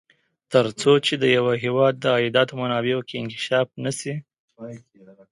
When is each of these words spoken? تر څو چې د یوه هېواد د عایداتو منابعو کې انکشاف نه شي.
تر 0.51 0.65
څو 0.81 0.91
چې 1.05 1.13
د 1.21 1.23
یوه 1.37 1.53
هېواد 1.63 1.93
د 1.99 2.05
عایداتو 2.15 2.53
منابعو 2.61 3.01
کې 3.07 3.15
انکشاف 3.21 3.67
نه 3.83 3.91
شي. 3.99 4.13